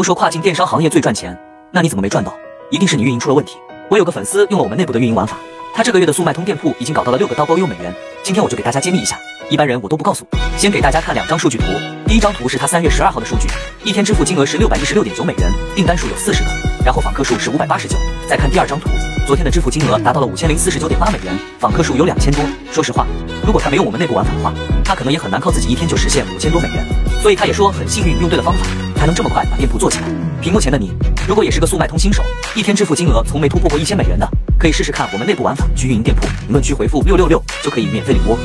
[0.00, 1.38] 都说跨境电商行业最赚钱，
[1.70, 2.34] 那你怎么没赚到？
[2.70, 3.58] 一定是你运营出了问题。
[3.90, 5.36] 我有个粉丝用了我们内部的运营玩法，
[5.74, 7.94] 他这个月的速卖通店铺已经搞到了六个刀包邮美元。
[8.22, 9.18] 今天我就给大家揭秘一下，
[9.50, 10.26] 一般人我都不告诉。
[10.56, 11.64] 先给大家看两张数据图，
[12.06, 13.46] 第一张图是他三月十二号的数据，
[13.84, 16.50] 一天支付金额是六百一十六点九美元，订单数有四十个，
[16.82, 17.94] 然后访客数是五百八十九。
[18.26, 18.88] 再看第二张图，
[19.26, 22.42] 昨天的支付金额达到了五千零四十九点八美元，访客数有两千多。
[22.72, 23.06] 说实话，
[23.44, 26.86] 如果他没有我们内部玩法的话，他可能也很难靠自己一天就实现五千多美元。
[27.20, 28.89] 所以他也说很幸运用对了方法。
[29.00, 30.08] 还能这么快把店铺做起来。
[30.42, 30.92] 屏幕前的你，
[31.26, 32.22] 如果也是个速卖通新手，
[32.54, 34.28] 一天支付金额从没突破过一千美元的，
[34.58, 36.26] 可以试试看我们内部玩法去运营店铺。
[36.40, 38.36] 评论区回复六六六就可以免费领窝。